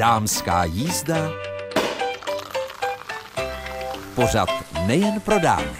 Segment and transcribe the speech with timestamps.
[0.00, 1.30] Dámská jízda.
[4.14, 4.48] Pořad
[4.86, 5.76] nejen pro dámy.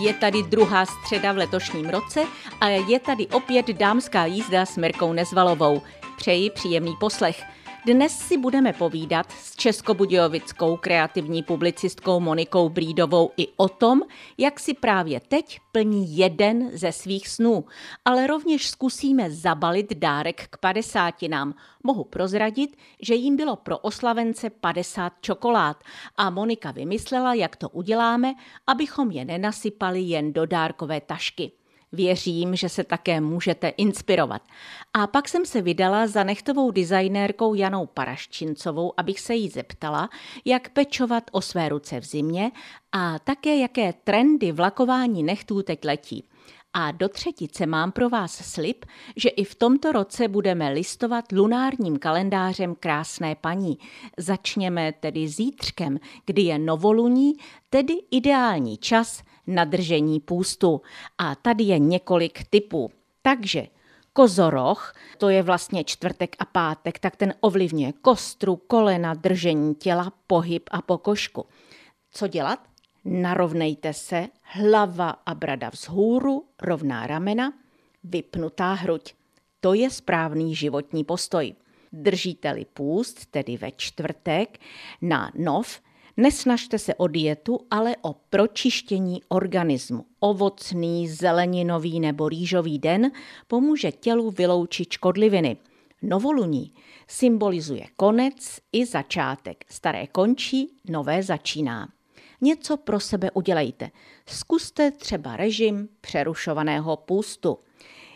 [0.00, 2.20] Je tady druhá středa v letošním roce
[2.60, 5.82] a je tady opět dámská jízda s Mirkou Nezvalovou.
[6.16, 7.42] Přeji příjemný poslech.
[7.84, 14.02] Dnes si budeme povídat s českobudějovickou kreativní publicistkou Monikou Brídovou i o tom,
[14.38, 17.64] jak si právě teď plní jeden ze svých snů,
[18.04, 21.54] ale rovněž zkusíme zabalit dárek k padesátinám.
[21.82, 25.84] Mohu prozradit, že jim bylo pro oslavence 50 čokolád
[26.16, 28.34] a Monika vymyslela, jak to uděláme,
[28.66, 31.52] abychom je nenasypali jen do dárkové tašky.
[31.92, 34.42] Věřím, že se také můžete inspirovat.
[34.94, 40.08] A pak jsem se vydala za nechtovou designérkou Janou Paraščincovou, abych se jí zeptala,
[40.44, 42.50] jak pečovat o své ruce v zimě
[42.92, 46.24] a také jaké trendy vlakování nechtů teď letí.
[46.72, 48.84] A do třetice mám pro vás slib,
[49.16, 53.78] že i v tomto roce budeme listovat lunárním kalendářem krásné paní.
[54.16, 57.32] Začněme tedy zítřkem, kdy je novoluní,
[57.70, 60.82] tedy ideální čas na držení půstu.
[61.18, 62.90] A tady je několik typů.
[63.22, 63.66] Takže
[64.12, 70.68] kozoroch, to je vlastně čtvrtek a pátek, tak ten ovlivňuje kostru, kolena, držení těla, pohyb
[70.70, 71.46] a pokožku.
[72.10, 72.58] Co dělat?
[73.04, 77.52] Narovnejte se, hlava a brada vzhůru, rovná ramena,
[78.04, 79.14] vypnutá hruď.
[79.60, 81.54] To je správný životní postoj.
[81.92, 84.58] Držíte-li půst, tedy ve čtvrtek,
[85.02, 85.80] na nov,
[86.16, 90.06] Nesnažte se o dietu, ale o pročištění organismu.
[90.20, 93.10] Ovocný, zeleninový nebo rýžový den
[93.48, 95.56] pomůže tělu vyloučit škodliviny.
[96.02, 96.72] Novoluní
[97.08, 99.64] symbolizuje konec i začátek.
[99.68, 101.88] Staré končí, nové začíná.
[102.40, 103.90] Něco pro sebe udělejte.
[104.26, 107.58] Zkuste třeba režim přerušovaného půstu.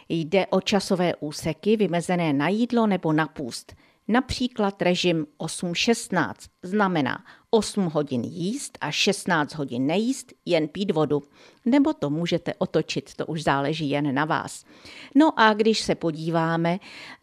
[0.09, 3.75] Jde o časové úseky vymezené na jídlo nebo na půst.
[4.09, 11.23] Například režim 8-16 znamená 8 hodin jíst a 16 hodin nejíst, jen pít vodu.
[11.65, 14.65] Nebo to můžete otočit, to už záleží jen na vás.
[15.15, 16.79] No a když se podíváme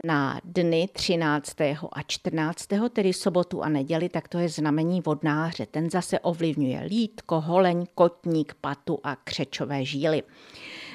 [0.05, 1.61] na dny 13.
[1.91, 5.65] a 14., tedy sobotu a neděli, tak to je znamení vodnáře.
[5.65, 10.23] Ten zase ovlivňuje lítko, holeň, kotník, patu a křečové žíly.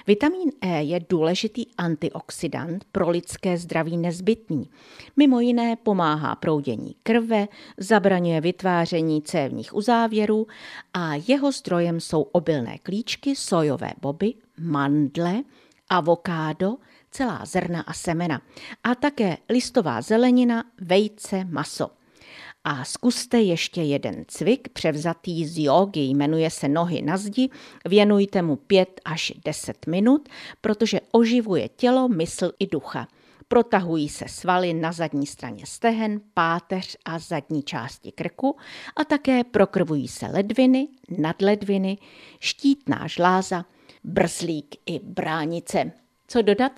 [0.06, 4.71] Vitamin E je důležitý antioxidant pro lidské zdraví nezbytný.
[5.17, 10.47] Mimo jiné pomáhá proudění krve, zabraňuje vytváření cévních uzávěrů
[10.94, 15.43] a jeho zdrojem jsou obilné klíčky, sojové boby, mandle,
[15.89, 16.77] avokádo,
[17.11, 18.43] celá zrna a semena
[18.84, 21.91] a také listová zelenina, vejce, maso.
[22.69, 27.49] A zkuste ještě jeden cvik, převzatý z jogy, jmenuje se Nohy na zdi.
[27.84, 30.28] Věnujte mu 5 až 10 minut,
[30.60, 33.09] protože oživuje tělo, mysl i ducha.
[33.49, 38.56] Protahují se svaly na zadní straně stehen, páteř a zadní části krku
[38.97, 40.88] a také prokrvují se ledviny,
[41.19, 41.99] nadledviny,
[42.41, 43.65] štítná žláza,
[44.05, 45.93] brzlík i bránice.
[46.28, 46.72] Co dodat?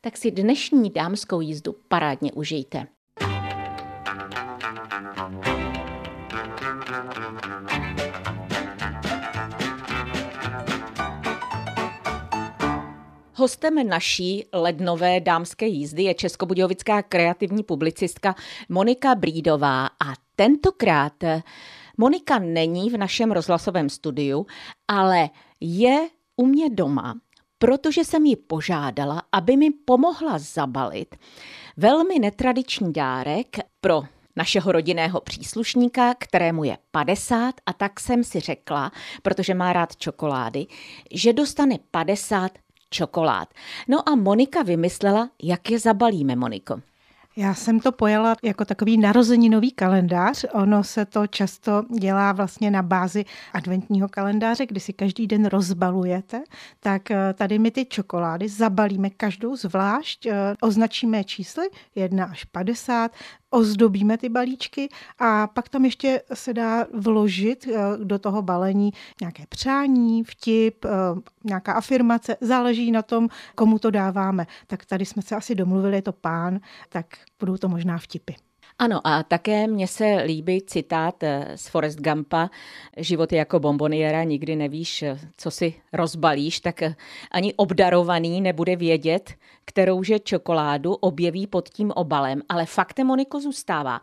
[0.00, 2.86] Tak si dnešní dámskou jízdu parádně užijte.
[13.42, 18.34] Hostem naší lednové dámské jízdy je českobudějovická kreativní publicistka
[18.68, 21.12] Monika Brídová a tentokrát
[21.98, 24.46] Monika není v našem rozhlasovém studiu,
[24.88, 27.14] ale je u mě doma,
[27.58, 31.16] protože jsem ji požádala, aby mi pomohla zabalit
[31.76, 34.02] velmi netradiční dárek pro
[34.36, 38.92] našeho rodinného příslušníka, kterému je 50 a tak jsem si řekla,
[39.22, 40.66] protože má rád čokolády,
[41.10, 42.52] že dostane 50
[42.92, 43.48] čokolád.
[43.88, 46.80] No a Monika vymyslela, jak je zabalíme, Moniko.
[47.36, 50.44] Já jsem to pojala jako takový narozeninový kalendář.
[50.52, 56.42] Ono se to často dělá vlastně na bázi adventního kalendáře, kdy si každý den rozbalujete.
[56.80, 63.12] Tak eh, tady my ty čokolády zabalíme každou zvlášť, eh, označíme čísly 1 až 50,
[63.52, 64.88] ozdobíme ty balíčky
[65.18, 70.86] a pak tam ještě se dá vložit eh, do toho balení nějaké přání, vtip,
[71.44, 74.46] nějaká afirmace, záleží na tom, komu to dáváme.
[74.66, 77.06] Tak tady jsme se asi domluvili, je to pán, tak
[77.40, 78.32] budou to možná vtipy.
[78.82, 82.50] Ano, a také mně se líbí citát eh, z Forest Gumpa,
[82.96, 86.94] život je jako bomboniera, nikdy nevíš, eh, co si rozbalíš, tak eh,
[87.30, 89.34] ani obdarovaný nebude vědět,
[89.64, 92.42] kterou že čokoládu objeví pod tím obalem.
[92.48, 94.00] Ale faktem, Moniko, zůstává,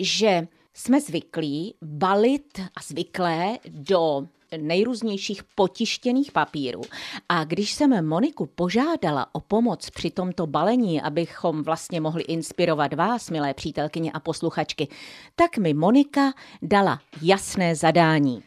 [0.00, 6.80] že jsme zvyklí balit a zvyklé do nejrůznějších potištěných papírů.
[7.28, 13.30] A když jsem Moniku požádala o pomoc při tomto balení, abychom vlastně mohli inspirovat vás,
[13.30, 14.88] milé přítelkyně a posluchačky,
[15.36, 18.42] tak mi Monika dala jasné zadání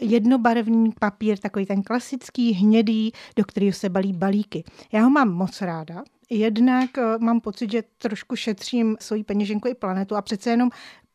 [0.00, 4.64] jednobarevný papír, takový ten klasický hnědý, do kterého se balí balíky.
[4.92, 6.02] Já ho mám moc ráda,
[6.34, 10.70] Jednak eh, mám pocit, že trošku šetřím svoji peněženku i planetu a přece jenom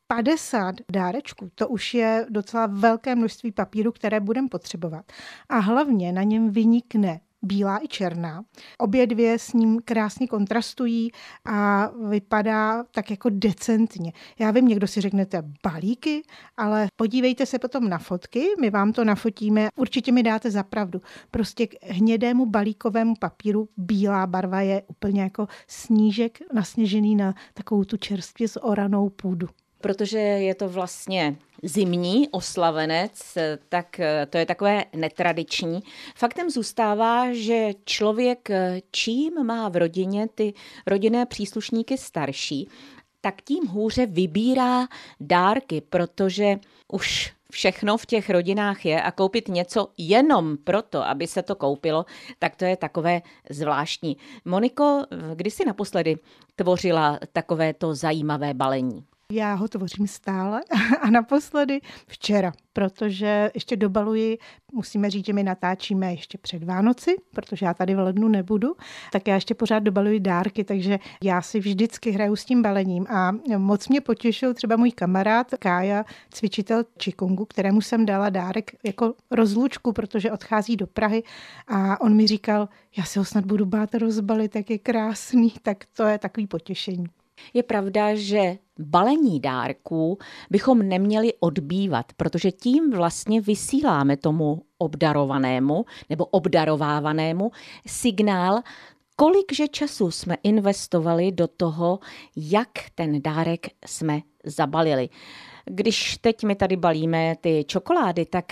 [0.07, 5.11] 50 dárečků, to už je docela velké množství papíru, které budeme potřebovat.
[5.49, 8.43] A hlavně na něm vynikne bílá i černá.
[8.77, 11.11] Obě dvě s ním krásně kontrastují
[11.45, 14.13] a vypadá tak jako decentně.
[14.39, 16.21] Já vím, někdo si řeknete balíky,
[16.57, 21.01] ale podívejte se potom na fotky, my vám to nafotíme, určitě mi dáte za pravdu.
[21.31, 27.97] Prostě k hnědému balíkovému papíru bílá barva je úplně jako snížek nasněžený na takovou tu
[27.97, 29.47] čerstvě oranou půdu
[29.81, 33.37] protože je to vlastně zimní oslavenec,
[33.69, 35.79] tak eh, to je takové netradiční.
[36.15, 40.53] Faktem zůstává, že člověk eh, čím má v rodině ty
[40.87, 42.69] rodinné příslušníky starší,
[43.21, 44.87] tak tím hůře vybírá
[45.19, 51.43] dárky, protože už všechno v těch rodinách je a koupit něco jenom proto, aby se
[51.43, 52.05] to koupilo,
[52.39, 54.17] tak to je takové zvláštní.
[54.45, 55.03] Moniko,
[55.35, 56.15] kdy jsi naposledy
[56.55, 59.05] tvořila takovéto zajímavé balení?
[59.33, 60.61] Já ho tvořím stále
[61.01, 64.37] a naposledy včera, protože ještě dobaluji,
[64.73, 68.75] musíme říct, že my natáčíme ještě před Vánoci, protože já tady v lednu nebudu,
[69.11, 73.31] tak já ještě pořád dobaluji dárky, takže já si vždycky hraju s tím balením a
[73.57, 79.93] moc mě potěšil třeba můj kamarád Kája, cvičitel Čikungu, kterému jsem dala dárek jako rozlučku,
[79.93, 81.23] protože odchází do Prahy
[81.67, 85.85] a on mi říkal, já se ho snad budu bát rozbalit, jak je krásný, tak
[85.93, 87.07] to je takový potěšení.
[87.53, 90.17] Je pravda, že balení dárků
[90.49, 97.51] bychom neměli odbývat, protože tím vlastně vysíláme tomu obdarovanému nebo obdarovávanému
[97.87, 98.61] signál,
[99.15, 101.99] kolikže času jsme investovali do toho,
[102.35, 105.09] jak ten dárek jsme zabalili.
[105.65, 108.51] Když teď my tady balíme ty čokolády, tak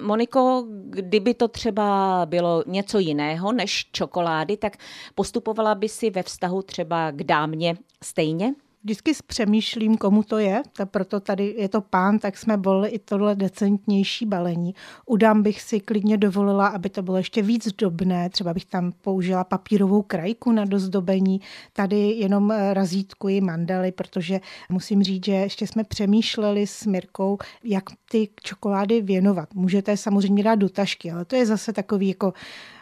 [0.00, 4.76] Moniko, kdyby to třeba bylo něco jiného než čokolády, tak
[5.14, 8.54] postupovala by si ve vztahu třeba k dámě stejně?
[8.86, 12.98] Vždycky přemýšlím, komu to je, tak proto tady je to pán, tak jsme volili i
[12.98, 14.74] tohle decentnější balení.
[15.06, 19.44] Udám bych si klidně dovolila, aby to bylo ještě víc dobné, třeba bych tam použila
[19.44, 21.40] papírovou krajku na dozdobení,
[21.72, 27.84] tady jenom eh, razítkuji mandely, protože musím říct, že ještě jsme přemýšleli s Mirkou, jak
[28.10, 29.54] ty čokolády věnovat.
[29.54, 32.32] Můžete samozřejmě dát do tašky, ale to je zase takový jako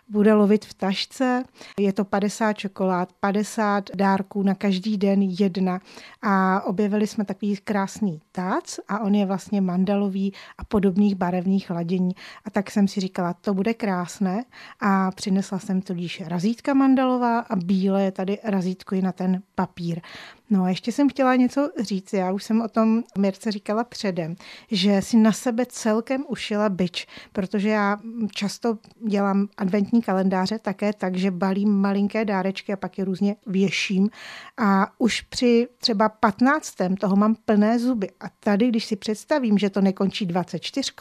[0.08, 1.44] bude lovit v tašce.
[1.80, 5.80] Je to 50 čokolád, 50 dárků na každý den jedna
[6.22, 12.14] a objevili jsme takový krásný tác a on je vlastně mandalový a podobných barevných ladění.
[12.44, 14.44] A tak jsem si říkala, to bude krásné
[14.80, 20.00] a přinesla jsem tudíž razítka mandalová a bílé je tady razítko i na ten papír.
[20.50, 24.36] No a ještě jsem chtěla něco říct, já už jsem o tom Mirce říkala předem,
[24.70, 27.98] že si na sebe celkem ušila byč, protože já
[28.32, 34.10] často dělám adventní kalendáře také tak, že balím malinké dárečky a pak je různě věším
[34.56, 36.74] a už při třeba 15.
[37.00, 40.92] toho mám plné zuby a tady, když si představím, že to nekončí 24,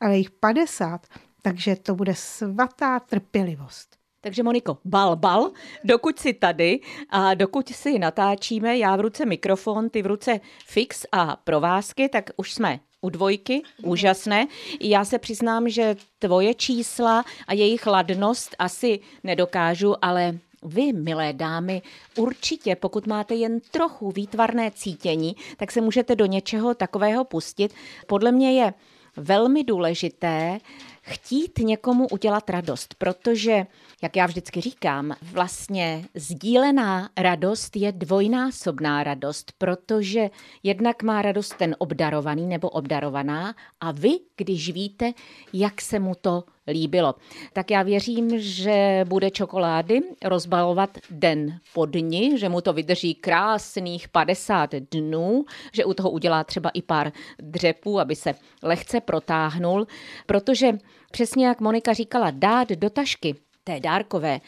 [0.00, 1.06] ale jich 50,
[1.42, 4.03] takže to bude svatá trpělivost.
[4.24, 5.50] Takže Moniko, bal, bal,
[5.84, 11.06] dokud si tady a dokud si natáčíme, já v ruce mikrofon, ty v ruce fix
[11.12, 14.46] a provázky, tak už jsme u dvojky, úžasné.
[14.80, 21.82] Já se přiznám, že tvoje čísla a jejich ladnost asi nedokážu, ale vy, milé dámy,
[22.16, 27.74] určitě, pokud máte jen trochu výtvarné cítění, tak se můžete do něčeho takového pustit.
[28.06, 28.74] Podle mě je
[29.16, 30.58] velmi důležité
[31.04, 33.66] chtít někomu udělat radost, protože,
[34.02, 40.30] jak já vždycky říkám, vlastně sdílená radost je dvojnásobná radost, protože
[40.62, 45.12] jednak má radost ten obdarovaný nebo obdarovaná a vy, když víte,
[45.52, 47.14] jak se mu to líbilo.
[47.52, 54.08] Tak já věřím, že bude čokolády rozbalovat den po dni, že mu to vydrží krásných
[54.08, 59.86] 50 dnů, že u toho udělá třeba i pár dřepů, aby se lehce protáhnul,
[60.26, 60.78] protože
[61.10, 64.40] přesně jak Monika říkala, dát do tašky té dárkové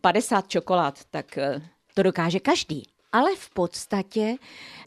[0.00, 1.62] 50 čokolád, tak eh,
[1.94, 2.82] to dokáže každý.
[3.12, 4.36] Ale v podstatě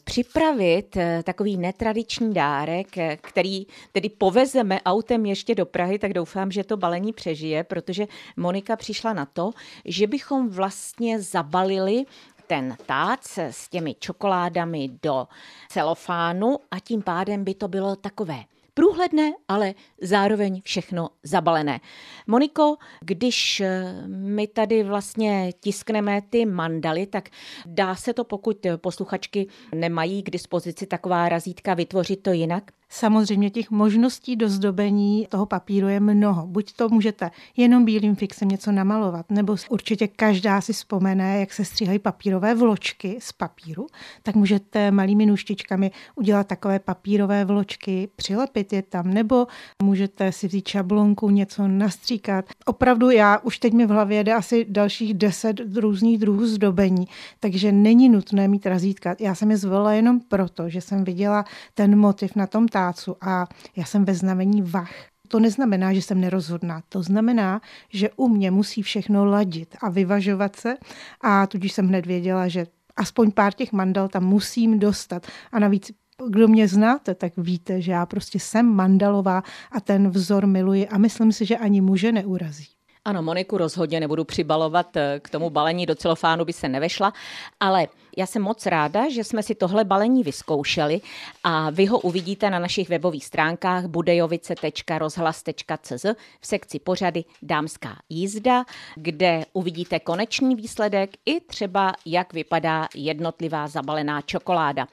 [0.04, 6.50] připravit eh, takový netradiční dárek, eh, který tedy povezeme autem ještě do Prahy, tak doufám,
[6.50, 9.50] že to balení přežije, protože Monika přišla na to,
[9.84, 12.04] že bychom vlastně zabalili
[12.46, 15.28] ten tác s těmi čokoládami do
[15.68, 21.80] celofánu a tím pádem by to bylo takové průhledné, ale zároveň všechno zabalené.
[22.26, 27.28] Moniko, když eh, my tady vlastně tiskneme ty mandaly, tak
[27.66, 32.70] dá se to, pokud posluchačky nemají k dispozici taková razítka, vytvořit to jinak?
[32.96, 36.46] Samozřejmě těch možností do zdobení toho papíru je mnoho.
[36.46, 41.64] Buď to můžete jenom bílým fixem něco namalovat, nebo určitě každá si vzpomene, jak se
[41.64, 43.86] stříhají papírové vločky z papíru,
[44.22, 49.46] tak můžete malými nůžtičkami udělat takové papírové vločky, přilepit je tam, nebo
[49.82, 52.44] můžete si vzít šablonku, něco nastříkat.
[52.64, 57.04] Opravdu já už teď mi v hlavě jde asi dalších deset různých druhů zdobení,
[57.40, 59.16] takže není nutné mít razítka.
[59.20, 63.46] Já jsem je zvolila jenom proto, že jsem viděla ten motiv na tom tácu a
[63.76, 64.94] já jsem ve znamení vach.
[65.28, 66.82] To neznamená, že jsem nerozhodná.
[66.88, 67.60] To znamená,
[67.90, 70.76] že u mě musí všechno ladit a vyvažovat se
[71.20, 75.26] a tudíž jsem hned věděla, že aspoň pár těch mandal tam musím dostat.
[75.52, 75.90] A navíc
[76.28, 80.98] kdo mě znáte, tak víte, že já prostě jsem mandalová a ten vzor miluji a
[80.98, 82.73] myslím si, že ani muže neurazí.
[83.06, 87.12] Ano, Moniku rozhodně nebudu přibalovat, eh, k tomu balení do celofánu by se nevešla,
[87.60, 91.00] ale já jsem moc ráda, že jsme si tohle balení vyzkoušeli
[91.44, 96.04] a vy ho uvidíte na našich webových stránkách budejovice.rozhlas.cz
[96.40, 104.20] v sekci pořady Dámská jízda, kde uvidíte konečný výsledek i třeba, jak vypadá jednotlivá zabalená
[104.20, 104.88] čokoláda.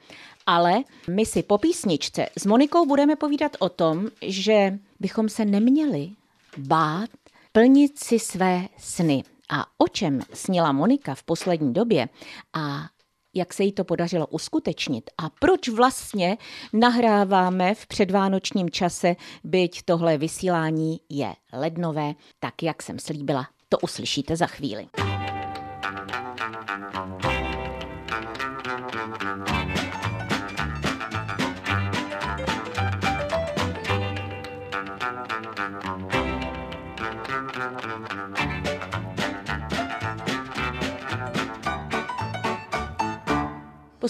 [0.46, 6.10] Ale my si po písničce s Monikou budeme povídat o tom, že bychom se neměli
[6.58, 7.10] bát
[7.52, 9.22] plnit si své sny.
[9.50, 12.08] A o čem snila Monika v poslední době
[12.52, 12.88] a
[13.34, 16.38] jak se jí to podařilo uskutečnit a proč vlastně
[16.72, 24.36] nahráváme v předvánočním čase, byť tohle vysílání je lednové, tak jak jsem slíbila, to uslyšíte
[24.36, 24.88] za chvíli.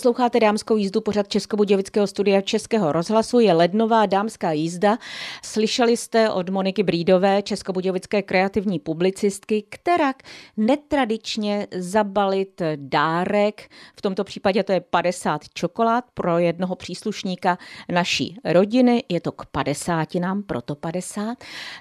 [0.03, 3.41] Posloucháte dámskou jízdu pořad Českobudějovického studia Českého rozhlasu.
[3.41, 4.99] Je lednová dámská jízda.
[5.45, 10.13] Slyšeli jste od Moniky Brídové, českobudějovické kreativní publicistky, která
[10.57, 13.71] netradičně zabalit dárek.
[13.97, 17.59] V tomto případě to je 50 čokolád pro jednoho příslušníka
[17.93, 19.05] naší rodiny.
[19.09, 21.39] Je to k 50 nám, proto 50.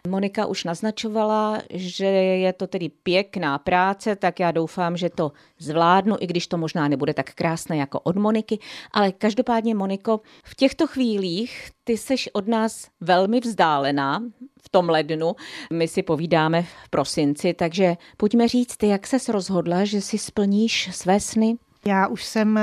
[0.07, 6.15] Monika už naznačovala, že je to tedy pěkná práce, tak já doufám, že to zvládnu,
[6.19, 8.59] i když to možná nebude tak krásné jako od Moniky,
[8.91, 14.23] ale každopádně Moniko, v těchto chvílích ty seš od nás velmi vzdálená
[14.61, 15.35] v tom lednu.
[15.73, 21.19] My si povídáme v prosinci, takže pojďme říct, jak ses rozhodla, že si splníš své
[21.19, 21.57] sny?
[21.85, 22.61] Já už jsem eh,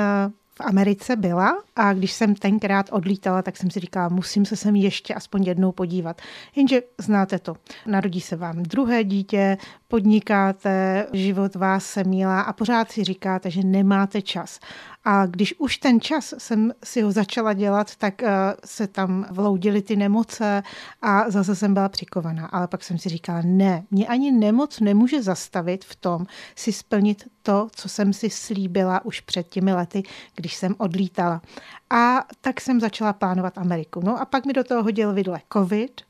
[0.59, 4.77] v Americe byla a když jsem tenkrát odlítala, tak jsem si říkala, musím se sem
[4.77, 6.23] ještě aspoň jednou podívat.
[6.57, 9.57] Jenže znáte to, narodí se vám druhé dítě,
[9.89, 14.61] podnikáte, život vás se mílá a pořád si říkáte, že nemáte čas.
[15.05, 18.29] A když už ten čas jsem si ho začala dělat, tak uh,
[18.65, 20.63] se tam vloudily ty nemoce
[21.03, 22.47] a zase jsem byla přikovaná.
[22.47, 26.27] Ale pak jsem si říkala, ne, mě ani nemoc nemůže zastavit v tom
[26.57, 30.03] si splnit to, co jsem si slíbila už před těmi lety,
[30.37, 31.43] když jsem odlítala.
[31.91, 34.01] A tak jsem začala plánovat Ameriku.
[34.05, 36.01] No a pak mi do toho hodil vidle covid,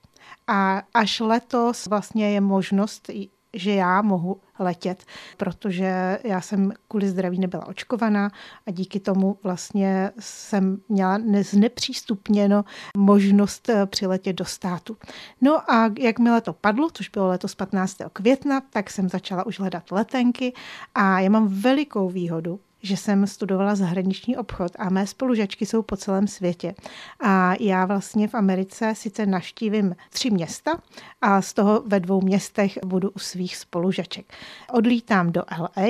[0.50, 3.10] a až letos vlastně je možnost
[3.52, 5.04] že já mohu letět,
[5.36, 8.30] protože já jsem kvůli zdraví nebyla očkovaná
[8.66, 12.64] a díky tomu vlastně jsem měla znepřístupněno
[12.96, 14.96] možnost eh, přiletět do státu.
[15.40, 17.96] No a jakmile to padlo, což bylo letos 15.
[18.12, 20.52] května, tak jsem začala už hledat letenky
[20.94, 25.96] a já mám velikou výhodu, že jsem studovala zahraniční obchod a mé spolužačky jsou po
[25.96, 26.74] celém světě.
[27.20, 30.78] A já vlastně v Americe sice naštívím tři města
[31.22, 34.32] a z toho ve dvou městech budu u svých spolužaček.
[34.72, 35.86] Odlítám do LA,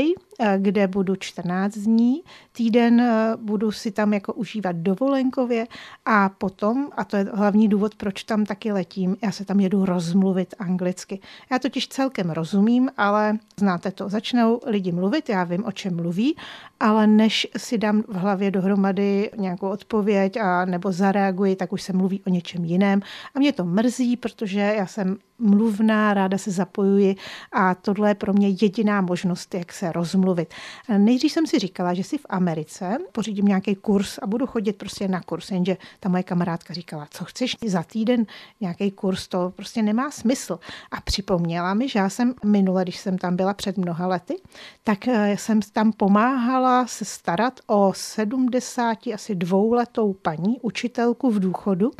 [0.59, 2.23] kde budu 14 dní.
[2.52, 5.66] Týden eh, budu si tam jako užívat dovolenkově
[6.04, 9.85] a potom, a to je hlavní důvod, proč tam taky letím, já se tam jedu
[9.85, 11.21] rozmluvit anglicky.
[11.50, 16.37] Já totiž celkem rozumím, ale znáte to, začnou lidi mluvit, já vím, o čem mluví,
[16.80, 21.92] ale než si dám v hlavě dohromady nějakou odpověď a nebo zareaguji, tak už se
[21.92, 23.00] mluví o něčem jiném.
[23.35, 27.16] A mě to mrzí, protože já jsem mluvná, ráda se zapojuji
[27.52, 30.54] a tohle je pro mě jediná možnost, jak se rozmluvit.
[30.99, 35.09] Nejdřív jsem si říkala, že si v Americe pořídím nějaký kurz a budu chodit prostě
[35.09, 38.26] na kurz, jenže ta moje kamarádka říkala, co chceš za týden
[38.61, 40.59] nějaký kurz, to prostě nemá smysl.
[40.90, 44.37] A připomněla mi, že já jsem minule, když jsem tam byla před mnoha lety,
[44.85, 51.90] tak eh, jsem tam pomáhala se starat o 70 asi dvouletou paní, učitelku v důchodu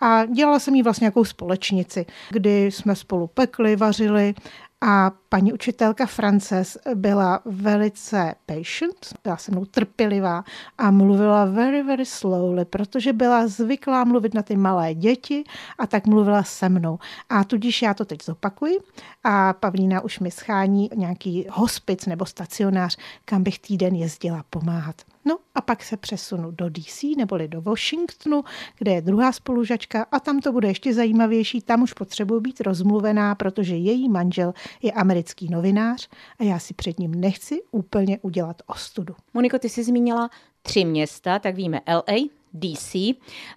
[0.00, 4.34] a dělala jsem jí vlastně jako společnici, kdy jsme spolu pekli, vařili
[4.86, 10.44] a paní učitelka Frances byla velice patient, byla se mnou trpělivá
[10.78, 15.44] a mluvila very, very slowly, protože byla zvyklá mluvit na ty malé děti
[15.78, 16.98] a tak mluvila se mnou.
[17.28, 18.78] A tudíž já to teď zopakuji
[19.24, 25.13] a Pavlína už mi schání nějaký hospic nebo stacionář, kam bych týden jezdila pomáhat.
[25.24, 28.44] No a pak se přesunu do DC neboli do Washingtonu,
[28.78, 31.60] kde je druhá spolužačka a tam to bude ještě zajímavější.
[31.60, 36.98] Tam už potřebuji být rozmluvená, protože její manžel je americký novinář a já si před
[36.98, 39.14] ním nechci úplně udělat ostudu.
[39.34, 40.30] Moniko, ty jsi zmínila
[40.62, 42.96] tři města, tak víme LA, DC.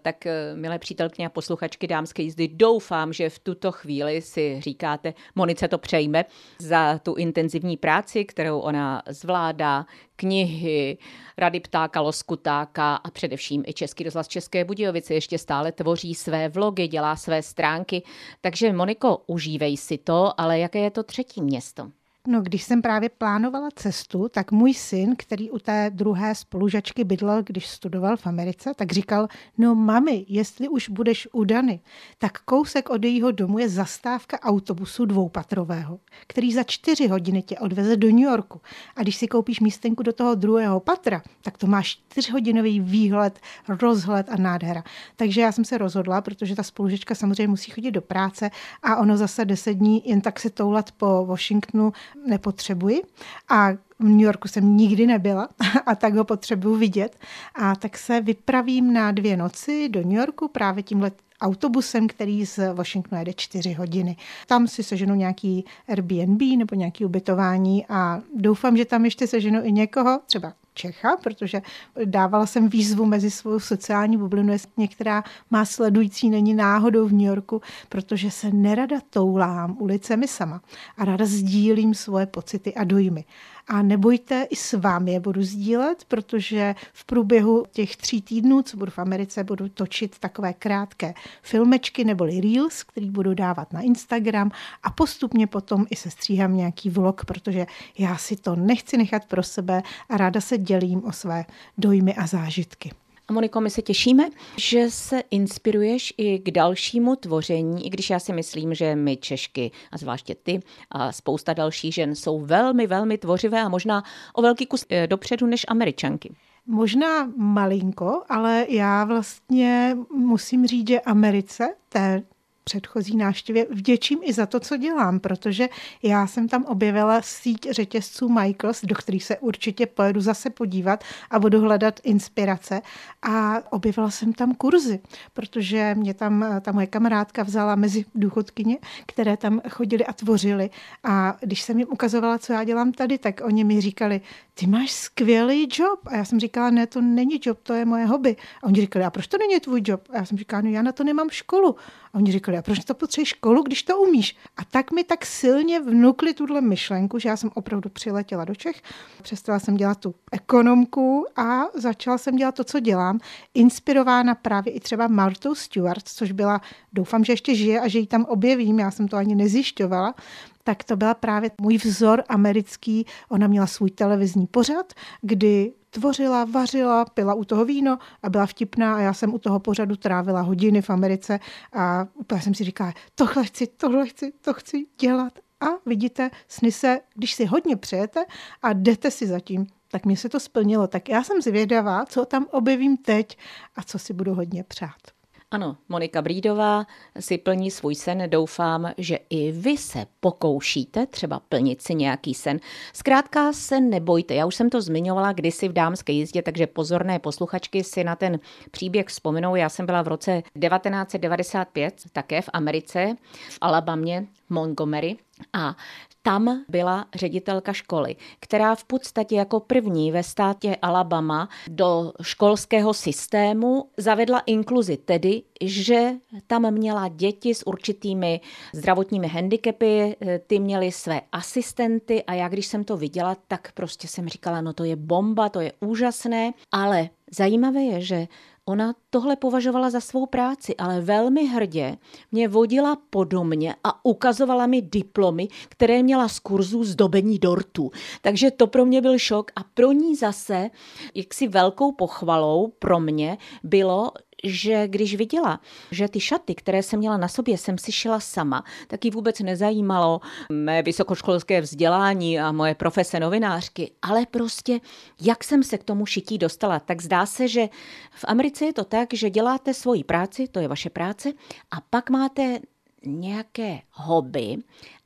[0.02, 5.14] Tak eh, milé přítelkyně a posluchačky dámské jízdy, doufám, že v tuto chvíli si říkáte,
[5.36, 6.26] Monice to přejme
[6.60, 9.86] za tu intenzivní práci, kterou ona zvládá,
[10.16, 10.98] knihy,
[11.38, 16.88] rady ptáka, loskutáka a především i Český rozhlas České Budějovice ještě stále tvoří své vlogy,
[16.88, 18.04] dělá své stránky.
[18.42, 21.92] Takže Moniko, užívej si to, ale jaké je to třetí město?
[22.30, 27.44] No, když jsem právě plánovala cestu, tak můj syn, který u té druhé spolužačky bydlel,
[27.44, 31.80] když studoval v Americe, tak říkal, no mami, jestli už budeš u Dany,
[32.18, 37.98] tak kousek od jejího domu je zastávka autobusu dvoupatrového, který za čtyři hodiny tě odveze
[37.98, 38.62] do New Yorku.
[38.96, 43.40] A když si koupíš místenku do toho druhého patra, tak to máš čtyřhodinový výhled,
[43.82, 44.84] rozhled a nádhera.
[45.16, 48.52] Takže já jsem se rozhodla, protože ta spolužečka samozřejmě musí chodit do práce
[48.84, 51.94] a ono zase deset dní jen tak se toulat po Washingtonu
[52.26, 53.02] nepotřebuji
[53.50, 55.50] a v New Yorku jsem nikdy nebyla
[55.86, 57.16] a tak ho potřebuji vidět.
[57.56, 62.74] A tak se vypravím na dvě noci do New Yorku právě tímhle autobusem, který z
[62.74, 64.18] Washingtonu jede čtyři hodiny.
[64.48, 69.72] Tam si seženu nějaký Airbnb nebo nějaký ubytování a doufám, že tam ještě seženu i
[69.72, 71.62] někoho, třeba Čecha, protože
[72.06, 77.22] dávala jsem výzvu mezi svou sociální bublinu, jestli některá má sledující není náhodou v New
[77.22, 80.62] Yorku, protože se nerada toulám ulicemi sama
[80.98, 83.26] a ráda sdílím svoje pocity a dojmy.
[83.68, 88.78] A nebojte, i s vámi je budu sdílet, protože v průběhu těch tří týdnů, co
[88.78, 94.52] budu v Americe, budu točit takové krátké filmečky neboli reels, který budu dávat na Instagram
[94.84, 97.66] a postupně potom i se stříhám nějaký vlog, protože
[97.98, 101.46] já si to nechci nechat pro sebe a ráda se dělím o své
[101.78, 102.92] dojmy a zážitky.
[103.32, 108.34] Moniko, my se těšíme, že se inspiruješ i k dalšímu tvoření, i když já si
[108.34, 110.60] myslím, že my Češky, a zvláště ty
[110.92, 115.46] a spousta dalších žen, jsou velmi, velmi tvořivé a možná o velký kus eh, dopředu
[115.46, 116.36] než Američanky.
[116.68, 122.24] Možná malinko, ale já vlastně musím říct, že Americe, té
[122.68, 125.70] předchozí návštěvě vděčím i za to, co dělám, protože
[126.04, 131.40] já jsem tam objevila síť řetězců Michaels, do kterých se určitě pojedu zase podívat a
[131.40, 132.82] budu hledat inspirace.
[133.24, 135.00] A objevila jsem tam kurzy,
[135.34, 138.78] protože mě tam ta moje kamarádka vzala mezi důchodkyně,
[139.08, 140.70] které tam chodili a tvořili.
[141.04, 144.22] A když jsem jim ukazovala, co já dělám tady, tak oni mi říkali,
[144.54, 146.00] ty máš skvělý job.
[146.06, 148.36] A já jsem říkala, ne, to není job, to je moje hobby.
[148.64, 150.02] A oni říkali, a proč to není tvůj job?
[150.10, 151.76] A já jsem říkala, no já na to nemám školu.
[152.14, 154.38] A oni říkali, a proč to potřebuješ školu, když to umíš?
[154.58, 158.82] A tak mi tak silně vnukli tuhle myšlenku, že já jsem opravdu přiletěla do Čech,
[159.22, 163.20] přestala jsem dělat tu ekonomku a začala jsem dělat to, co dělám,
[163.54, 166.62] inspirována právě i třeba Martou Stewart, což byla,
[166.94, 170.16] doufám, že ještě žije a že ji tam objevím, já jsem to ani nezjišťovala,
[170.64, 173.06] tak to byla právě můj vzor americký.
[173.30, 178.96] Ona měla svůj televizní pořad, kdy tvořila, vařila, pila u toho víno a byla vtipná
[178.96, 181.40] a já jsem u toho pořadu trávila hodiny v Americe
[181.74, 185.34] a úplně jsem si říkala, tohle chci, tohle chci, to chci dělat.
[185.62, 188.26] A vidíte, sny se, když si hodně přejete
[188.62, 190.88] a jdete si zatím, tak mě se to splnilo.
[190.88, 193.38] Tak já jsem zvědavá, co tam objevím teď
[193.76, 195.17] a co si budu hodně přát.
[195.52, 196.86] Ano, Monika Brídová
[197.20, 198.24] si plní svůj sen.
[198.30, 202.60] Doufám, že i vy se pokoušíte třeba plnit si nějaký sen.
[202.94, 204.34] Zkrátka se nebojte.
[204.34, 208.40] Já už jsem to zmiňovala kdysi v dámské jízdě, takže pozorné posluchačky si na ten
[208.72, 209.56] příběh vzpomenou.
[209.56, 213.16] Já jsem byla v roce 1995 také v Americe,
[213.50, 215.18] v Alabamě, Montgomery.
[215.54, 215.76] A
[216.22, 223.90] tam byla ředitelka školy, která v podstatě jako první ve státě Alabama do školského systému
[223.98, 226.12] zavedla inkluzi, tedy že
[226.48, 228.42] tam měla děti s určitými
[228.74, 230.16] zdravotními handicapy,
[230.48, 234.74] ty měly své asistenty a já když jsem to viděla, tak prostě jsem říkala, no
[234.74, 238.28] to je bomba, to je úžasné, ale zajímavé je, že
[238.70, 241.98] Ona tohle považovala za svou práci, ale velmi hrdě
[242.32, 247.92] mě vodila po domě a ukazovala mi diplomy, které měla z kurzu zdobení dortu.
[248.22, 250.70] Takže to pro mě byl šok a pro ní zase
[251.16, 254.12] jaksi velkou pochvalou pro mě bylo,
[254.44, 255.60] že když viděla,
[255.92, 259.40] že ty šaty, které jsem měla na sobě, jsem si šila sama, tak ji vůbec
[259.40, 260.22] nezajímalo
[260.52, 264.80] mé vysokoškolské vzdělání a moje profese novinářky, ale prostě
[265.22, 266.80] jak jsem se k tomu šití dostala.
[266.80, 267.70] Tak zdá se, že
[268.12, 271.34] v Americe je to tak, že děláte svoji práci, to je vaše práce,
[271.72, 272.60] a pak máte
[273.06, 274.58] nějaké hobby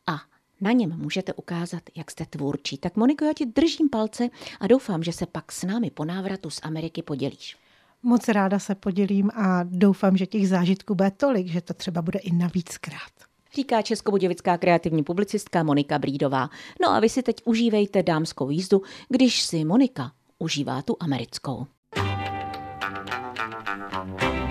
[0.07, 0.21] a
[0.61, 2.77] na něm můžete ukázat, jak jste tvůrčí.
[2.77, 6.49] Tak Moniko, já ti držím palce a doufám, že se pak s námi po návratu
[6.49, 7.60] z Ameriky podělíš.
[8.03, 12.19] Moc ráda se podělím a doufám, že těch zážitků bude tolik, že to třeba bude
[12.19, 13.11] i navíckrát.
[13.55, 16.49] Říká českobudějovická kreativní publicistka Monika Brídová.
[16.81, 21.65] No a vy si teď užívejte dámskou jízdu, když si Monika užívá tu americkou.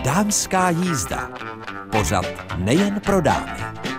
[0.05, 1.31] Dámská jízda.
[1.93, 2.25] Pořad
[2.57, 3.90] nejen pro dámy.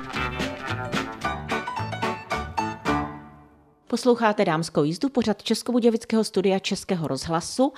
[3.92, 7.74] Posloucháte dámskou jízdu, pořad Českobudějovického studia Českého rozhlasu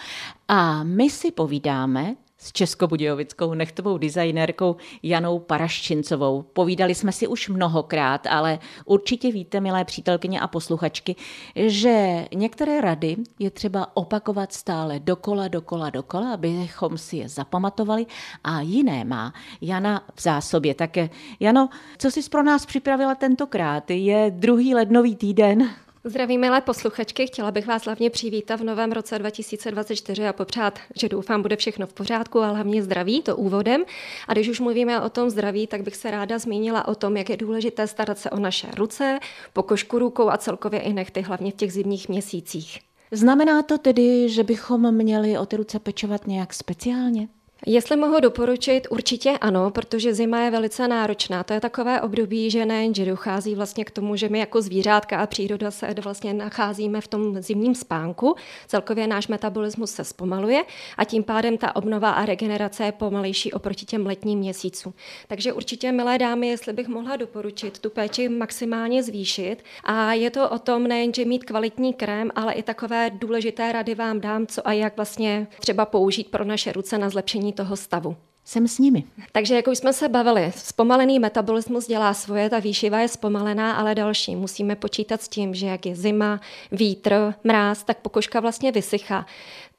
[0.48, 6.42] a my si povídáme s českobudějovickou nechtovou designérkou Janou Paraščincovou.
[6.42, 11.16] Povídali jsme si už mnohokrát, ale určitě víte, milé přítelkyně a posluchačky,
[11.56, 18.06] že některé rady je třeba opakovat stále dokola, dokola, dokola, abychom si je zapamatovali
[18.44, 20.76] a jiné má Jana v zásobě.
[20.76, 20.98] Tak
[21.40, 23.92] Jano, co jsi pro nás připravila tentokrát?
[23.92, 25.70] Je druhý lednový týden,
[26.06, 31.10] Zdraví milé posluchačky, chtěla bych vás hlavně přivítat v novém roce 2024 a popřát, že
[31.10, 33.84] doufám, bude všechno v pořádku, ale hlavně zdraví, to úvodem.
[34.28, 37.30] A když už mluvíme o tom zdraví, tak bych se ráda zmínila o tom, jak
[37.30, 39.20] je důležité starat se o naše ruce,
[39.54, 42.80] pokožku rukou a celkově i nechty, hlavně v těch zimních měsících.
[43.12, 47.28] Znamená to tedy, že bychom měli o ty ruce pečovat nějak speciálně?
[47.66, 51.44] Jestli mohu doporučit, určitě ano, protože zima je velice náročná.
[51.44, 55.20] To je takové období, že nejen, že dochází vlastně k tomu, že my jako zvířátka
[55.20, 58.36] a příroda se vlastně nacházíme v tom zimním spánku,
[58.68, 60.64] celkově náš metabolismus se zpomaluje
[60.98, 64.94] a tím pádem ta obnova a regenerace je pomalejší oproti těm letním měsícům.
[65.28, 70.50] Takže určitě, milé dámy, jestli bych mohla doporučit tu péči maximálně zvýšit a je to
[70.50, 74.68] o tom nejen, že mít kvalitní krém, ale i takové důležité rady vám dám, co
[74.68, 78.16] a jak vlastně třeba použít pro naše ruce na zlepšení toho stavu.
[78.46, 79.04] Jsem s nimi.
[79.32, 84.36] Takže jako jsme se bavili, zpomalený metabolismus dělá svoje, ta výšiva je zpomalená, ale další.
[84.36, 89.26] Musíme počítat s tím, že jak je zima, vítr, mráz, tak pokožka vlastně vysychá.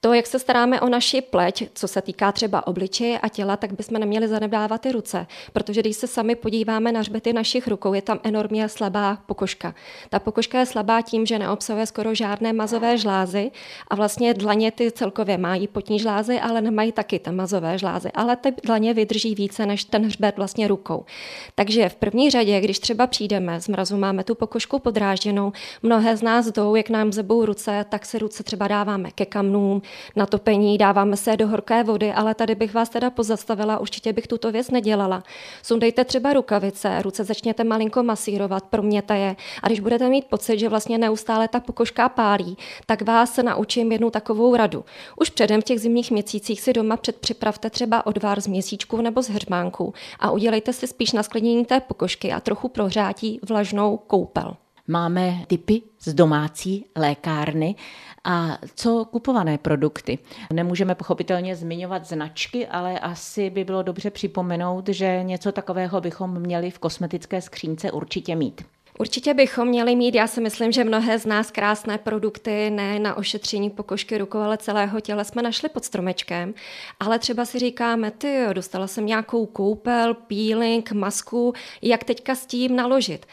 [0.05, 3.73] To, jak se staráme o naši pleť, co se týká třeba obličeje a těla, tak
[3.73, 8.03] bychom neměli zanedbávat ty ruce, protože když se sami podíváme na hřbety našich rukou, je
[8.03, 9.75] tam enormně slabá pokožka.
[10.09, 13.51] Ta pokožka je slabá tím, že neobsahuje skoro žádné mazové žlázy
[13.89, 18.37] a vlastně dlaně ty celkově mají potní žlázy, ale nemají taky ty mazové žlázy, ale
[18.37, 21.05] ty dlaně vydrží více než ten hřbet vlastně rukou.
[21.55, 26.23] Takže v první řadě, když třeba přijdeme z mrazu, máme tu pokožku podrážděnou, mnohé z
[26.23, 29.83] nás jdou, jak nám zebou ruce, tak se ruce třeba dáváme ke kamnům,
[30.17, 34.27] na topení, dáváme se do horké vody, ale tady bych vás teda pozastavila, určitě bych
[34.27, 35.23] tuto věc nedělala.
[35.63, 40.69] Sundejte třeba rukavice, ruce začněte malinko masírovat, proměte je a když budete mít pocit, že
[40.69, 44.85] vlastně neustále ta pokožka pálí, tak vás se naučím jednu takovou radu.
[45.21, 49.29] Už předem v těch zimních měsících si doma předpřipravte třeba odvar z měsíčků nebo z
[49.29, 54.57] hřbánku a udělejte si spíš na sklenění té pokožky a trochu prohřátí vlažnou koupel.
[54.89, 57.75] Máme typy z domácí lékárny
[58.25, 60.19] a co kupované produkty?
[60.53, 66.71] Nemůžeme pochopitelně zmiňovat značky, ale asi by bylo dobře připomenout, že něco takového bychom měli
[66.71, 68.74] v kosmetické skřínce určitě mít.
[68.99, 73.17] Určitě bychom měli mít, já si myslím, že mnohé z nás krásné produkty ne na
[73.17, 76.55] ošetření pokožky rukou, ale celého těla jsme našli pod stromečkem,
[77.01, 81.53] ale třeba si říkáme, ty jo, dostala jsem nějakou koupel, peeling, masku,
[81.83, 83.27] jak teďka s tím naložit.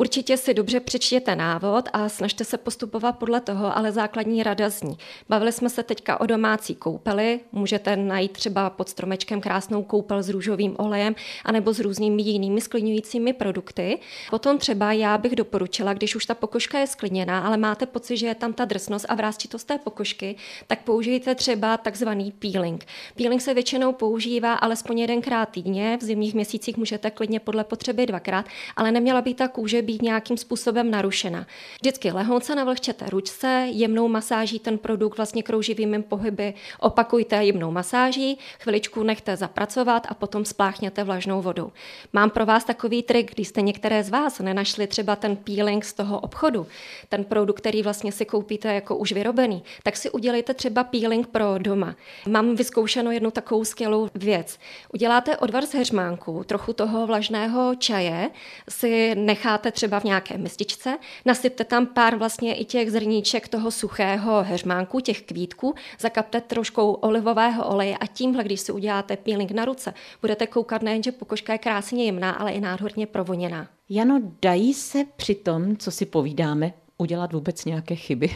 [0.00, 4.98] Určitě si dobře přečtěte návod a snažte se postupovat podle toho, ale základní rada zní.
[5.28, 10.28] Bavili jsme se teďka o domácí koupeli, můžete najít třeba pod stromečkem krásnou koupel s
[10.28, 13.98] růžovým olejem anebo s různými jinými skliňujícími produkty.
[14.30, 18.16] Potom třeba já já bych doporučila, když už ta pokožka je skliněná, ale máte pocit,
[18.16, 22.84] že je tam ta drsnost a vrázčitost té pokožky, tak použijte třeba takzvaný peeling.
[23.16, 28.46] Peeling se většinou používá alespoň jedenkrát týdně, v zimních měsících můžete klidně podle potřeby dvakrát,
[28.76, 31.46] ale neměla by ta kůže být nějakým způsobem narušena.
[31.80, 39.02] Vždycky lehonce navlhčete ručce, jemnou masáží ten produkt vlastně krouživými pohyby, opakujte jemnou masáží, chviličku
[39.02, 41.72] nechte zapracovat a potom spláchněte vlažnou vodou.
[42.12, 45.92] Mám pro vás takový trik, když jste některé z vás nenašli třeba ten peeling z
[45.92, 46.66] toho obchodu,
[47.08, 51.58] ten produkt, který vlastně si koupíte jako už vyrobený, tak si udělejte třeba peeling pro
[51.58, 51.96] doma.
[52.28, 54.58] Mám vyzkoušeno jednu takovou skvělou věc.
[54.94, 58.30] Uděláte odvar z heřmánku, trochu toho vlažného čaje,
[58.68, 64.42] si necháte třeba v nějaké mističce, nasypte tam pár vlastně i těch zrníček toho suchého
[64.42, 69.94] heřmánku, těch kvítků, zakapte trošku olivového oleje a tímhle, když si uděláte peeling na ruce,
[70.20, 73.77] budete koukat nejen, že pokožka je krásně jemná, ale i nádherně provoněná.
[73.90, 78.30] Jano, dají se při tom, co si povídáme, udělat vůbec nějaké chyby?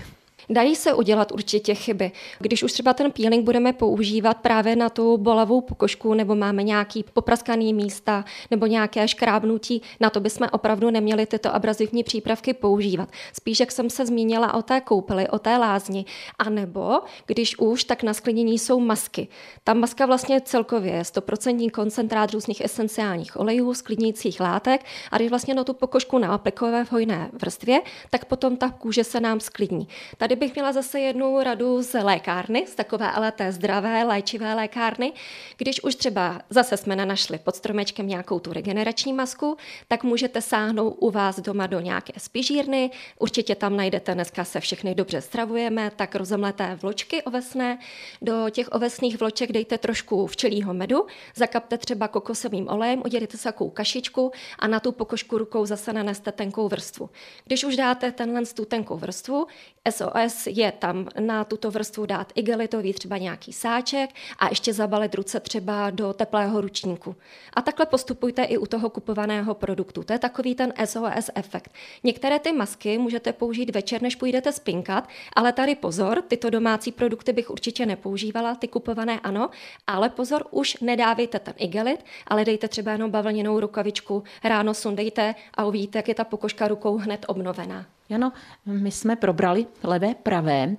[0.50, 2.12] Dají se udělat určitě chyby.
[2.38, 7.04] Když už třeba ten peeling budeme používat právě na tu bolavou pokožku nebo máme nějaký
[7.14, 13.08] popraskaný místa nebo nějaké škrábnutí, na to bychom opravdu neměli tyto abrazivní přípravky používat.
[13.32, 16.04] Spíš, jak jsem se zmínila o té koupeli, o té lázni,
[16.38, 19.28] a nebo když už, tak na sklinění jsou masky.
[19.64, 25.54] Ta maska vlastně celkově je 100% koncentrát různých esenciálních olejů, sklidnících látek a když vlastně
[25.54, 29.88] na tu pokožku naaplikujeme v hojné vrstvě, tak potom ta kůže se nám sklidní.
[30.16, 35.12] Tady bych měla zase jednu radu z lékárny, z takové ale té zdravé, léčivé lékárny.
[35.56, 39.56] Když už třeba zase jsme nenašli pod stromečkem nějakou tu regenerační masku,
[39.88, 42.90] tak můžete sáhnout u vás doma do nějaké spižírny.
[43.18, 47.78] Určitě tam najdete, dneska se všechny dobře stravujeme, tak rozemleté vločky ovesné.
[48.22, 53.70] Do těch ovesných vloček dejte trošku včelího medu, zakapte třeba kokosovým olejem, udělejte se takovou
[53.70, 57.10] kašičku a na tu pokožku rukou zase naneste tenkou vrstvu.
[57.44, 59.46] Když už dáte tenhle tu tenkou vrstvu,
[59.90, 65.14] SOS pes je tam na tuto vrstvu dát igelitový třeba nějaký sáček a ještě zabalit
[65.14, 67.16] ruce třeba do teplého ručníku.
[67.52, 70.02] A takhle postupujte i u toho kupovaného produktu.
[70.02, 71.72] To je takový ten SOS efekt.
[72.04, 77.32] Některé ty masky můžete použít večer, než půjdete spinkat, ale tady pozor, tyto domácí produkty
[77.32, 79.50] bych určitě nepoužívala, ty kupované ano,
[79.86, 85.64] ale pozor, už nedávejte ten igelit, ale dejte třeba jenom bavlněnou rukavičku, ráno sundejte a
[85.64, 87.86] uvidíte, jak je ta pokožka rukou hned obnovená.
[88.12, 88.32] Jano,
[88.66, 90.76] my jsme probrali levé, pravé,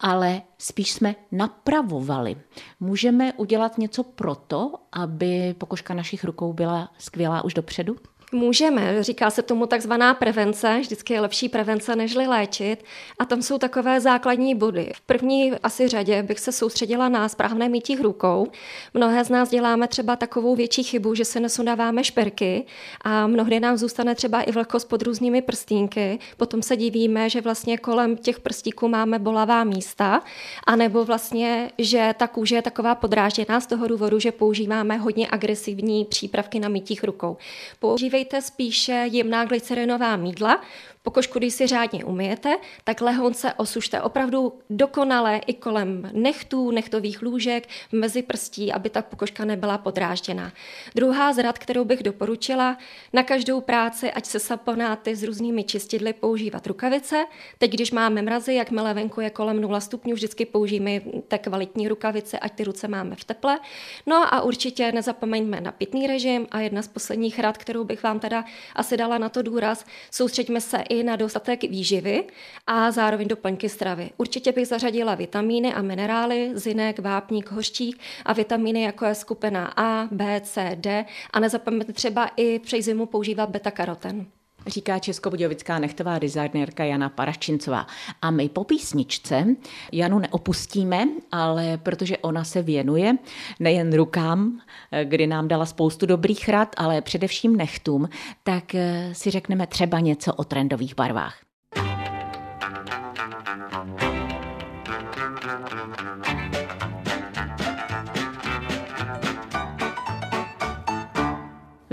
[0.00, 2.36] ale spíš jsme napravovali.
[2.80, 7.96] Můžeme udělat něco proto, aby pokožka našich rukou byla skvělá už dopředu?
[8.34, 12.84] Můžeme, říká se tomu takzvaná prevence, vždycky je lepší prevence, nežli léčit.
[13.18, 14.92] A tam jsou takové základní body.
[14.94, 18.46] V první asi řadě bych se soustředila na správné mítích rukou.
[18.94, 22.66] Mnohé z nás děláme třeba takovou větší chybu, že se nesundáváme šperky
[23.00, 26.18] a mnohdy nám zůstane třeba i vlhkost pod různými prstínky.
[26.36, 30.22] Potom se divíme, že vlastně kolem těch prstíků máme bolavá místa,
[30.66, 36.04] anebo vlastně, že ta kůže je taková podrážděná z toho důvodu, že používáme hodně agresivní
[36.04, 37.36] přípravky na mítích rukou.
[37.78, 40.60] Používej používejte spíše jemná glycerinová mídla,
[41.06, 47.68] Pokožku, když si řádně umyjete, tak lehonce osušte opravdu dokonale i kolem nechtů, nechtových lůžek,
[47.92, 50.52] mezi prstí, aby ta pokožka nebyla podrážděná.
[50.94, 52.78] Druhá z rad, kterou bych doporučila,
[53.12, 57.24] na každou práci, ať se saponáty s různými čistidly, používat rukavice.
[57.58, 62.38] Teď, když máme mrazy, jakmile venku je kolem 0 stupňů, vždycky použijeme té kvalitní rukavice,
[62.38, 63.58] ať ty ruce máme v teple.
[64.06, 68.20] No a určitě nezapomeňme na pitný režim a jedna z posledních rad, kterou bych vám
[68.20, 68.44] teda
[68.76, 72.24] asi dala na to důraz, soustředíme se na dostatek výživy
[72.66, 74.10] a zároveň doplňky stravy.
[74.16, 80.08] Určitě bych zařadila vitamíny a minerály, zinek, vápník, hořčík a vitamíny jako je skupina A,
[80.10, 84.26] B, C, D a nezapomeňte třeba i při zimu používat beta-karoten
[84.66, 87.86] říká českobudějovická nechtová designérka Jana Paraščincová.
[88.22, 89.46] A my po písničce
[89.92, 93.16] Janu neopustíme, ale protože ona se věnuje
[93.60, 94.60] nejen rukám,
[95.04, 98.08] kdy nám dala spoustu dobrých rad, ale především nechtům,
[98.42, 98.64] tak
[99.12, 101.36] si řekneme třeba něco o trendových barvách.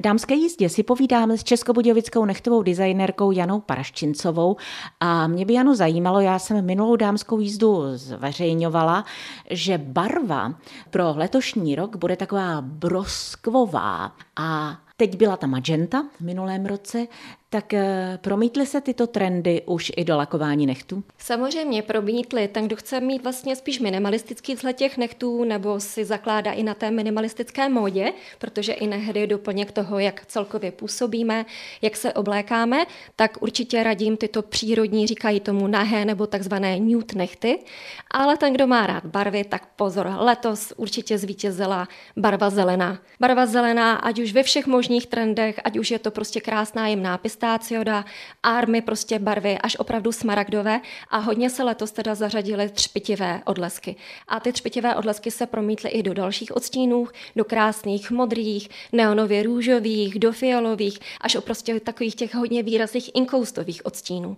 [0.03, 4.57] Dámské jízdě si povídáme s českobudějovickou nechtovou designérkou Janou Paraščincovou.
[4.99, 9.05] A mě by Jano zajímalo, já jsem minulou dámskou jízdu zveřejňovala,
[9.49, 10.53] že barva
[10.89, 14.11] pro letošní rok bude taková broskvová.
[14.35, 17.07] A Teď byla ta magenta v minulém roce,
[17.53, 21.03] Tak eh, promítly se tyto trendy už i do lakování nechtů?
[21.17, 22.47] Samozřejmě promítly.
[22.47, 26.73] Ten, kdo chce mít vlastně spíš minimalistický vzhled těch nechtů, nebo si zakládá i na
[26.73, 31.45] té minimalistické módě, protože i nehdy doplněk toho, jak celkově působíme,
[31.81, 32.85] jak se oblékáme,
[33.15, 37.59] tak určitě radím tyto přírodní, říkají tomu nahé nebo takzvané nude nechty.
[38.11, 41.87] Ale ten, kdo má rád barvy, tak pozor, letos určitě zvítězila
[42.17, 42.99] barva zelená.
[43.19, 47.17] Barva zelená, ať už ve všech možných trendech, ať už je to prostě krásná jemná
[47.41, 48.05] pistácioda,
[48.43, 53.95] army prostě barvy až opravdu smaragdové a hodně se letos teda zařadily třpitivé odlesky.
[54.27, 60.19] A ty třpitivé odlesky se promítly i do dalších odstínů, do krásných modrých, neonově růžových,
[60.19, 64.37] do fialových, až o prostě takových těch hodně výrazných inkoustových odstínů.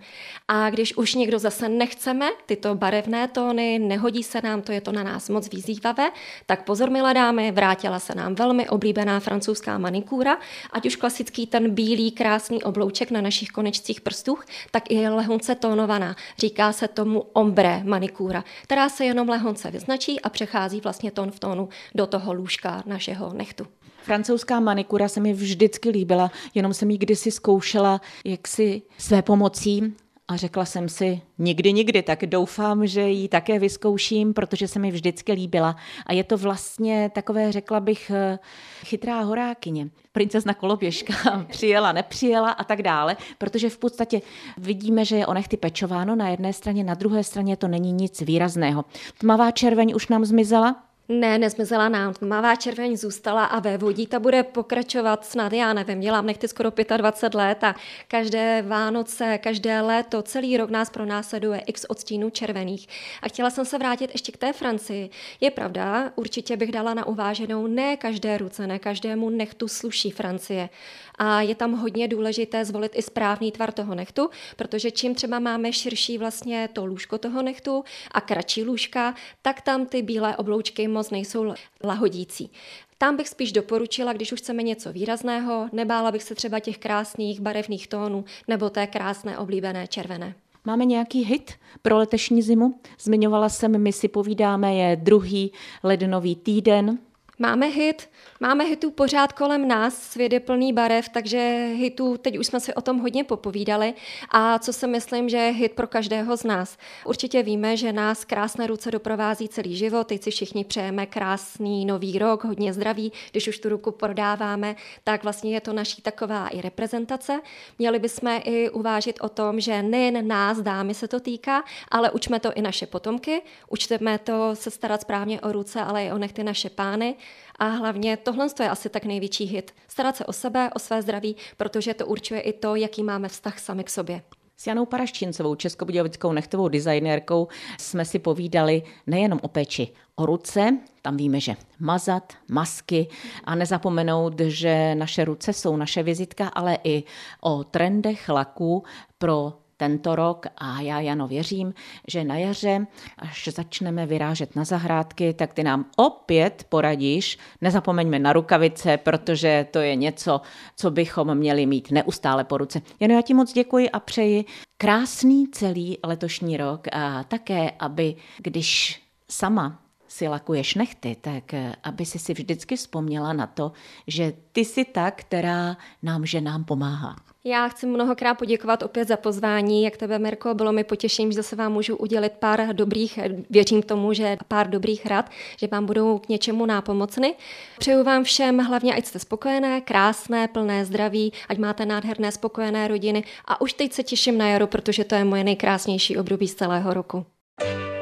[0.56, 4.92] A když už někdo zase nechceme tyto barevné tóny, nehodí se nám to, je to
[4.92, 6.12] na nás moc vyzývavé,
[6.46, 10.38] tak pozor, milé dámy, vrátila se nám velmi oblíbená francouzská manikúra,
[10.72, 14.38] ať už klasický ten bílý krásný oblouček na našich konečcích prstů,
[14.72, 16.16] tak i lehonce tónovaná.
[16.38, 21.40] Říká se tomu ombre manikúra, která se jenom lehonce vyznačí a přechází vlastně tón v
[21.40, 23.68] tónu do toho lůžka našeho nechtu.
[24.04, 29.96] Francouzská manikura se mi vždycky líbila, jenom jsem ji kdysi zkoušela jaksi své pomocí
[30.28, 34.92] a řekla jsem si, nikdy, nikdy, tak doufám, že ji také vyzkouším, protože se mi
[34.92, 35.76] vždycky líbila.
[36.06, 38.40] A je to vlastně takové, řekla bych, eh,
[38.86, 39.90] chytrá horákyně.
[40.12, 41.14] Princezna koloběžka
[41.48, 44.22] přijela, nepřijela a tak dále, protože v podstatě
[44.58, 48.22] vidíme, že je o nechty pečováno na jedné straně, na druhé straně to není nic
[48.22, 48.86] výrazného.
[49.18, 52.14] Tmavá červeň už nám zmizela, ne, nezmizela nám.
[52.14, 56.72] Tmavá červeň zůstala a ve vodí ta bude pokračovat snad, já nevím, dělám nechty skoro
[56.98, 57.76] 25 let a
[58.08, 62.88] každé Vánoce, každé léto, celý rok nás pronásleduje x odstínů červených.
[63.22, 65.10] A chtěla jsem se vrátit ještě k té Francii.
[65.42, 70.70] Je pravda, určitě bych dala na uváženou, ne každé ruce, ne každému nechtu sluší Francie
[71.16, 75.74] a je tam hodně důležité zvolit i správný tvar toho nechtu, protože čím třeba máme
[75.74, 81.10] širší vlastně to lůžko toho nechtu a kratší lůžka, tak tam ty bílé obloučky moc
[81.10, 81.54] nejsou
[81.84, 82.52] lahodící.
[82.98, 87.42] Tam bych spíš doporučila, když už chceme něco výrazného, nebála bych se třeba těch krásných
[87.42, 90.36] barevných tónů nebo té krásné oblíbené červené.
[90.66, 92.80] Máme nějaký hit pro letošní zimu?
[93.00, 95.52] Zmiňovala jsem, my si povídáme, je druhý
[95.84, 96.98] lednový týden,
[97.40, 102.48] Máme hit, máme hitů pořád kolem nás, svět je plný barev, takže hitů, teď už
[102.48, 103.94] jsme si o tom hodně popovídali
[104.30, 106.78] a co si myslím, že je hit pro každého z nás.
[107.06, 112.20] Určitě víme, že nás krásné ruce doprovází celý život, teď si všichni přejeme krásný nový
[112.20, 116.62] rok, hodně zdraví, když už tu ruku prodáváme, tak vlastně je to naší taková i
[116.62, 117.42] reprezentace.
[117.80, 122.40] Měli bychom i uvážit o tom, že nejen nás, dámy, se to týká, ale učme
[122.40, 126.44] to i naše potomky, učteme to se starat správně o ruce, ale i o nechty
[126.44, 127.16] naše pány,
[127.60, 129.72] a hlavně tohle je asi tak největší hit.
[129.88, 133.60] Starat se o sebe, o své zdraví, protože to určuje i to, jaký máme vztah
[133.60, 134.22] sami k sobě.
[134.58, 137.48] S Janou Paraščincovou, českobudějovickou nechtovou designérkou,
[137.80, 143.08] jsme si povídali nejenom o péči o ruce, tam víme, že mazat, masky
[143.44, 147.04] a nezapomenout, že naše ruce jsou naše vizitka, ale i
[147.42, 148.84] o trendech laků
[149.18, 151.74] pro tento rok a já Jano věřím,
[152.08, 157.38] že na jaře, až začneme vyrážet na zahrádky, tak ty nám opět poradíš.
[157.62, 160.42] Nezapomeňme na rukavice, protože to je něco,
[160.76, 162.82] co bychom měli mít neustále po ruce.
[163.00, 164.46] Jano, já ti moc děkuji a přeji
[164.78, 171.44] krásný celý letošní rok a také, aby když sama si lakuješ nechty, tak
[171.84, 173.72] aby si si vždycky vzpomněla na to,
[174.08, 177.16] že ty jsi ta, která nám ženám pomáhá.
[177.46, 181.56] Já chci mnohokrát poděkovat opět za pozvání, jak tebe, Mirko, bylo mi potěšením, že se
[181.56, 186.30] vám můžu udělit pár dobrých, věřím tomu, že pár dobrých rad, že vám budou k
[186.30, 187.36] něčemu nápomocny.
[187.80, 193.24] Přeju vám všem hlavně, ať jste spokojené, krásné, plné zdraví, ať máte nádherné, spokojené rodiny
[193.46, 196.94] a už teď se těším na jaro, protože to je moje nejkrásnější období z celého
[196.94, 197.26] roku.
[197.62, 197.93] A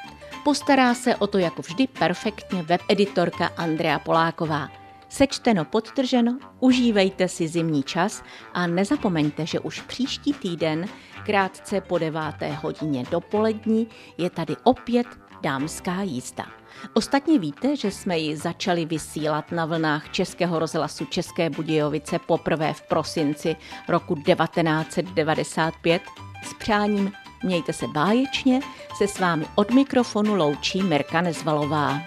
[0.44, 4.85] Postará se o to jako vždy perfektně webeditorka Andrea Poláková.
[5.08, 10.86] Sečteno, podtrženo, užívejte si zimní čas a nezapomeňte, že už příští týden,
[11.26, 13.88] krátce po deváté hodině dopolední,
[14.18, 15.06] je tady opět
[15.42, 16.46] Dámská jízda.
[16.94, 22.82] Ostatně víte, že jsme ji začali vysílat na vlnách Českého rozhlasu České Budějovice poprvé v
[22.82, 23.56] prosinci
[23.88, 26.02] roku 1995
[26.44, 27.12] s přáním
[27.44, 28.60] Mějte se báječně,
[28.98, 32.00] se s vámi od mikrofonu loučí Mirka Nezvalová.